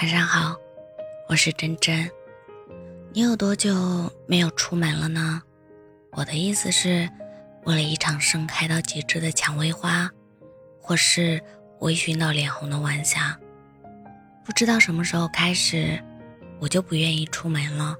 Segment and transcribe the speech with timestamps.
[0.00, 0.56] 晚上好，
[1.28, 2.10] 我是真真。
[3.12, 5.42] 你有多久没有出门了呢？
[6.12, 7.06] 我的意思是，
[7.66, 10.10] 为了一场盛开到极致的蔷薇花，
[10.80, 11.38] 或是
[11.80, 13.38] 微醺到脸红的晚霞。
[14.42, 16.02] 不知道什么时候开始，
[16.60, 17.94] 我就不愿意出门了，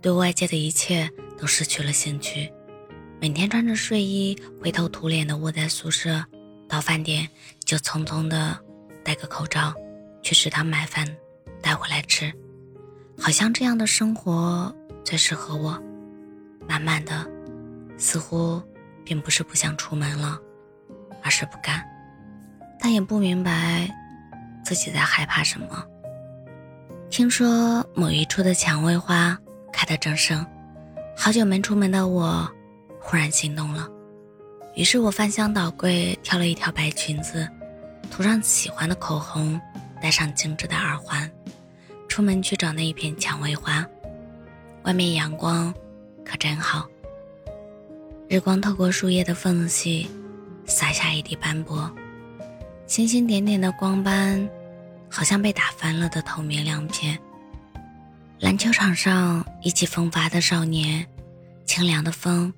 [0.00, 2.48] 对外界的一切都失去了兴趣。
[3.20, 6.24] 每天穿着睡衣，灰头土脸的窝在宿舍，
[6.68, 7.28] 到饭点
[7.64, 8.56] 就匆匆的
[9.02, 9.74] 戴个口罩，
[10.22, 11.04] 去食堂买饭
[11.64, 12.30] 带回来吃，
[13.18, 14.70] 好像这样的生活
[15.02, 15.82] 最适合我。
[16.68, 17.26] 慢慢的，
[17.96, 18.62] 似乎
[19.02, 20.38] 并不是不想出门了，
[21.22, 21.82] 而是不敢，
[22.78, 23.88] 但也不明白
[24.62, 25.82] 自己在害怕什么。
[27.08, 29.38] 听说某一处的蔷薇花
[29.72, 30.44] 开得正盛，
[31.16, 32.46] 好久没出门的我。
[33.00, 33.88] 忽然心动了，
[34.74, 37.48] 于是我翻箱倒柜挑了一条白裙子，
[38.10, 39.60] 涂上喜欢的口红，
[40.00, 41.30] 戴上精致的耳环，
[42.14, 43.84] 出门去找那一片蔷薇花。
[44.84, 45.74] 外面阳光
[46.24, 46.88] 可真好，
[48.28, 50.06] 日光透过树叶的缝隙，
[50.64, 51.92] 洒下一地斑驳，
[52.86, 54.48] 星星点点的光斑，
[55.10, 57.18] 好像被打翻了的透明亮片。
[58.38, 61.04] 篮球场上意气风发的少年，
[61.64, 62.54] 清凉的风。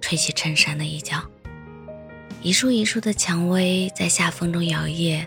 [0.00, 1.22] 吹起衬衫的一角，
[2.42, 5.24] 一束一束的蔷薇在夏风中摇曳，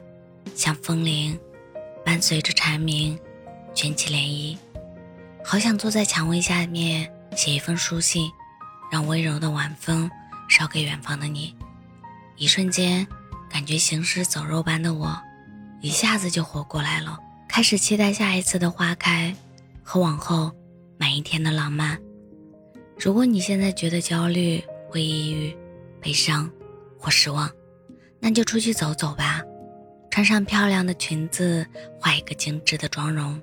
[0.56, 1.40] 像风铃，
[2.04, 3.18] 伴随着蝉鸣，
[3.74, 4.58] 卷起涟漪。
[5.44, 8.32] 好想坐在蔷薇下面写一封书信，
[8.92, 10.10] 让温柔的晚风
[10.48, 11.56] 捎给远方的你。
[12.38, 13.08] 一瞬间，
[13.50, 15.16] 感觉行尸走肉般的我，
[15.82, 19.36] 一下子就活过来了，开始期待下一次的花开，
[19.84, 20.52] 和往后
[20.98, 22.00] 每一天的浪漫。
[23.00, 25.56] 如果你现在觉得焦虑、会抑郁、
[26.00, 26.50] 悲伤
[27.00, 27.50] 或失望，
[28.20, 29.42] 那就出去走走吧，
[30.12, 31.66] 穿上漂亮的裙子，
[32.00, 33.42] 画一个精致的妆容，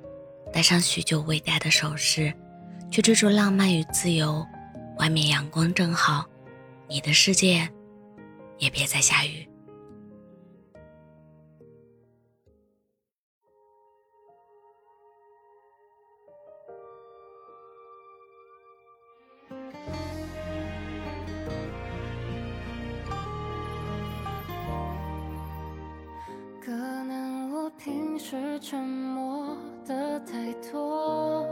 [0.53, 2.33] 戴上许久未戴的首饰，
[2.91, 4.45] 去追逐浪漫与自由。
[4.99, 6.27] 外面阳光正好，
[6.89, 7.69] 你的世界
[8.58, 9.48] 也别再下雨。
[26.61, 26.73] 可
[27.05, 29.08] 能我平时沉默
[29.89, 31.47] 的太多，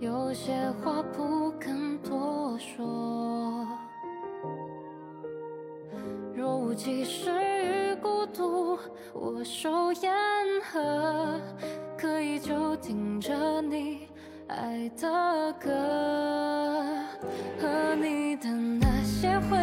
[0.00, 0.52] 有些
[0.82, 3.66] 话不敢多说。
[6.34, 7.30] 若无其事
[7.64, 8.78] 与孤独，
[9.14, 10.12] 我手言
[10.62, 11.40] 和，
[11.96, 14.08] 可以就听着你
[14.48, 15.70] 爱的歌，
[17.58, 19.56] 和你的那些回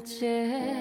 [0.00, 0.79] 界。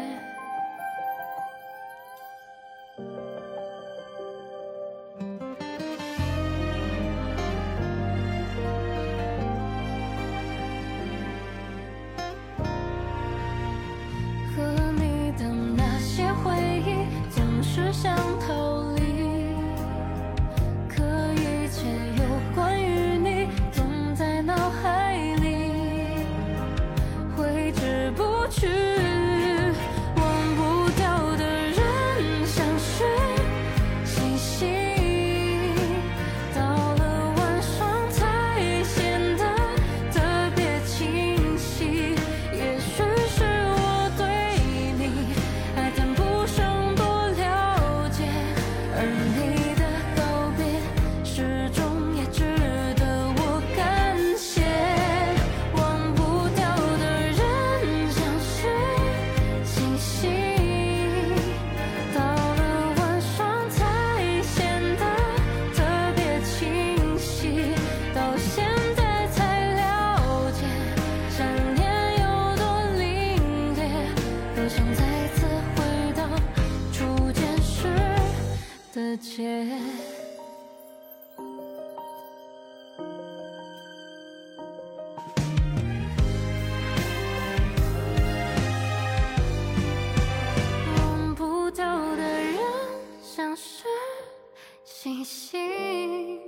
[94.92, 96.40] 星星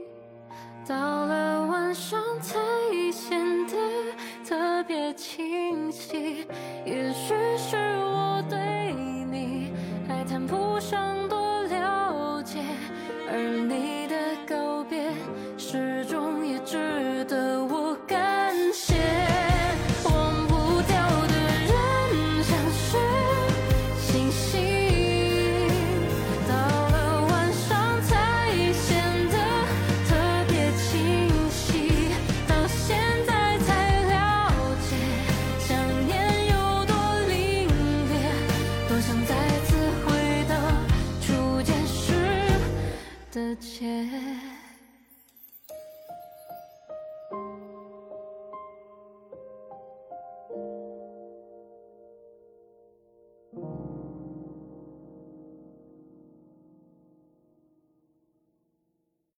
[0.86, 2.60] 到了晚上才
[3.12, 3.78] 显得
[4.44, 6.48] 特别清晰。
[6.84, 8.94] 也许是我对
[9.30, 9.72] 你
[10.08, 11.21] 还谈不上